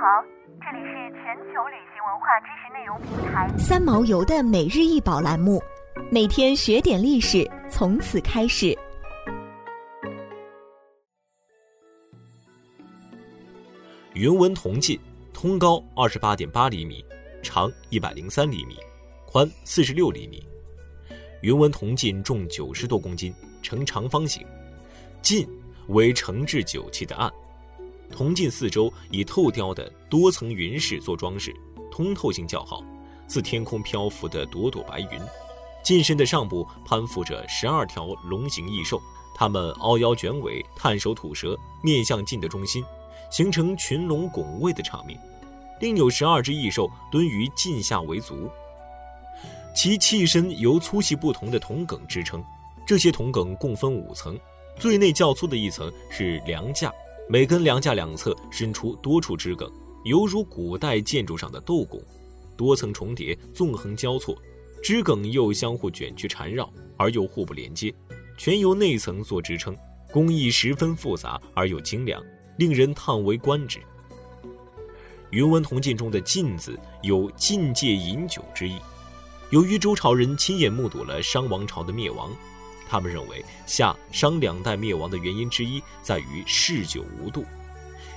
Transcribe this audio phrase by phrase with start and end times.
[0.00, 0.24] 好，
[0.60, 5.60] 这里是全球旅行文化知识内容平台三毛游的每日一宝栏目，
[6.08, 8.78] 每天学点历史，从此开始。
[14.14, 14.96] 云纹铜镜，
[15.34, 17.04] 通高二十八点八厘米，
[17.42, 18.76] 长一百零三厘米，
[19.26, 20.40] 宽四十六厘米。
[21.42, 23.34] 云纹铜镜重九十多公斤，
[23.64, 24.46] 呈长方形，
[25.22, 25.44] 镜
[25.88, 27.28] 为盛制酒器的案。
[28.10, 31.54] 铜镜四周以透雕的多层云饰做装饰，
[31.90, 32.82] 通透性较好，
[33.28, 35.20] 似天空漂浮的朵朵白云。
[35.84, 39.00] 镜身的上部攀附着十二条龙形异兽，
[39.34, 42.84] 它们凹腰卷尾，探手吐舌，面向镜的中心，
[43.30, 45.18] 形成群龙拱卫的场面。
[45.80, 48.50] 另有十二只异兽蹲于镜下为足，
[49.74, 52.42] 其器身由粗细不同的铜梗支撑。
[52.84, 54.38] 这些铜梗共分五层，
[54.76, 56.92] 最内较粗的一层是梁架。
[57.30, 59.70] 每根梁架两侧伸出多处枝梗，
[60.04, 62.02] 犹如古代建筑上的斗拱，
[62.56, 64.34] 多层重叠，纵横交错，
[64.82, 67.94] 枝梗又相互卷曲缠绕，而又互不连接，
[68.38, 69.76] 全由内层做支撑，
[70.10, 72.18] 工艺十分复杂而又精良，
[72.56, 73.78] 令人叹为观止。
[75.30, 78.78] 云纹铜镜中的“镜”字有禁戒饮酒之意，
[79.50, 82.34] 由于周朝人亲眼目睹了商王朝的灭亡。
[82.88, 87.44] 他们认为夏商两代灭亡的原因之一在于嗜酒无度，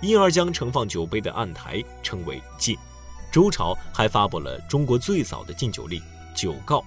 [0.00, 2.76] 因而将盛放酒杯的案台称为禁。
[3.30, 6.00] 周朝还发布了中国最早的禁酒令
[6.34, 6.78] 《酒告》，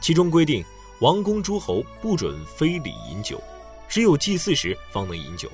[0.00, 0.64] 其中规定
[1.00, 3.40] 王公诸侯不准非礼饮酒，
[3.88, 5.50] 只有祭祀时方能饮酒，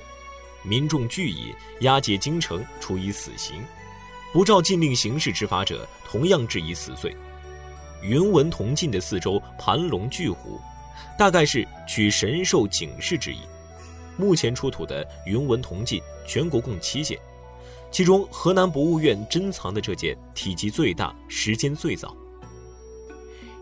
[0.63, 3.59] 民众拒饮，押解京城，处以死刑；
[4.31, 7.15] 不照禁令行事执法者，同样治以死罪。
[8.01, 10.59] 云纹铜镜的四周盘龙巨虎。
[11.17, 13.39] 大概是取神兽警示之意。
[14.17, 17.17] 目前出土的云纹铜镜，全国共七件，
[17.89, 22.15] 其中河南博物院珍藏的这件体积最大，时间最早。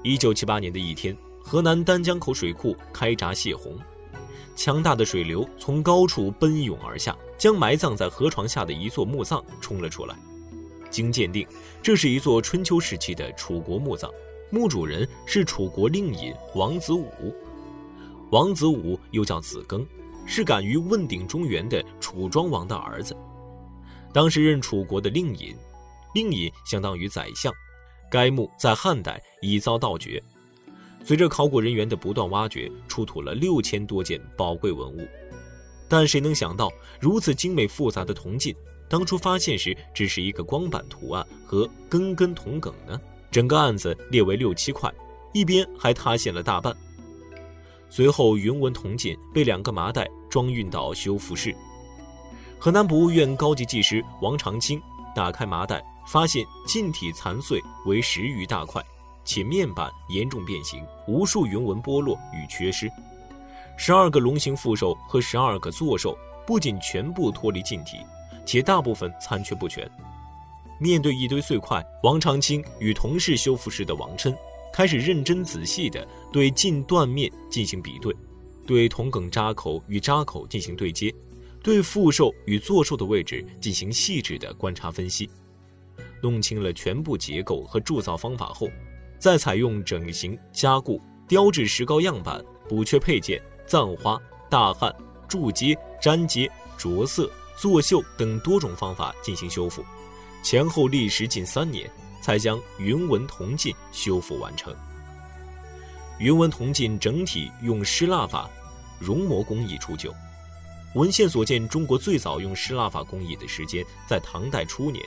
[0.04, 3.78] 一九七八年的一天，河南丹江口水库开闸泄洪，
[4.56, 10.16] 强大的水流从高处奔涌而下，将埋葬在河床下的一座墓葬冲了出来。
[10.90, 11.48] 经鉴定，
[11.84, 14.10] 这是一座春秋时期的楚国墓葬。
[14.52, 17.34] 墓主人是楚国令尹王子武，
[18.32, 19.86] 王子武又叫子庚，
[20.26, 23.16] 是敢于问鼎中原的楚庄王的儿子。
[24.12, 25.56] 当时任楚国的令尹，
[26.16, 27.54] 令尹相当于宰相。
[28.10, 30.22] 该墓在汉代已遭盗掘，
[31.04, 35.08] 随着考古人员的不断挖掘，出土了六千多件宝贵文物。
[35.88, 38.56] 但谁能想到，如此精美复杂的铜镜，
[38.90, 43.00] 当初发现时只是一个光板图案和根根铜梗呢？
[43.32, 44.92] 整个案子列为六七块，
[45.34, 46.76] 一边还塌陷了大半。
[47.90, 51.56] 随后，云纹铜镜被两个麻袋装运到修复室。
[52.58, 54.82] 河南博物院高级技师王长青
[55.16, 58.84] 打开麻袋，发现镜体残碎为十余大块，
[59.24, 62.92] 且面板严重变形，无数云纹剥落与缺失。
[63.78, 67.98] 十二个龙形副兽和十二个座兽不仅全部脱离镜体，
[68.46, 69.90] 且大部分残缺不全。
[70.80, 74.36] 面对一堆碎块，王长青与同事修复师的王琛
[74.74, 78.16] 开始认真仔细地对近断面进行比对，
[78.66, 81.14] 对铜梗扎口与扎口进行对接，
[81.62, 85.30] 对副兽与座兽的位置进行细致的观察分析，
[86.22, 88.70] 弄清了全部结构和铸造方法后，
[89.20, 94.18] 再采用整形、加固、雕制石膏样板、补缺配件、葬花、
[94.50, 94.96] 大焊、
[95.28, 99.84] 铸接、粘接、着色、作绣等多种方法进行修复。
[100.42, 101.90] 前后历时近三年，
[102.22, 104.74] 才将云纹铜镜修复完成。
[106.20, 108.50] 云纹铜镜整体用失蜡法
[109.00, 110.14] 熔磨工艺出就，
[110.96, 115.06] 文献所见，中国最早用失蜡法工艺的时间在唐代初年。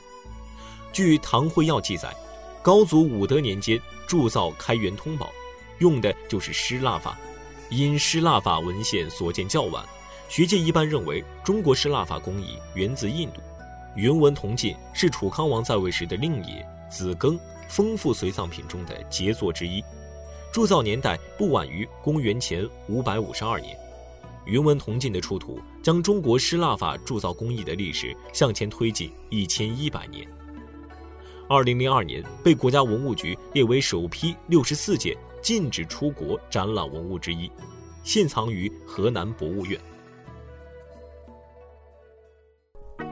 [0.93, 2.15] 据《唐会要》记载，
[2.63, 5.27] 高祖武德年间铸造《开元通宝》，
[5.79, 7.19] 用的就是失蜡法。
[7.71, 9.85] 因失蜡法文献所见较晚，
[10.29, 13.41] 学界一般认为中国失蜡法工艺源自印度。
[13.95, 19.83] 云纹铜镜是楚康王在位时的令尹子庚丰富随葬品中的杰作之一，
[20.53, 23.77] 铸造年代不晚于公元前五百五十二年。
[24.45, 30.27] 云纹铜镜的出土，将中国失蜡法铸造工艺的历史向前推进一千一百年。
[31.49, 37.51] 二零零二年被国家文物局列为首批六十四件禁止出国展览文物之一，
[38.03, 39.79] 现藏于河南博物院。